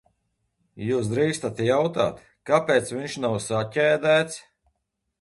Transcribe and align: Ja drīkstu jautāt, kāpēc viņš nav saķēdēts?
Ja 0.85 0.97
drīkstu 1.09 1.51
jautāt, 1.69 2.25
kāpēc 2.53 2.93
viņš 2.97 3.21
nav 3.27 3.39
saķēdēts? 3.51 4.45